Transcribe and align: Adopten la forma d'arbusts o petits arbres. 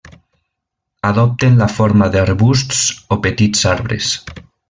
Adopten 1.09 1.59
la 1.59 1.67
forma 1.73 2.09
d'arbusts 2.15 2.81
o 3.17 3.19
petits 3.27 3.63
arbres. 3.75 4.11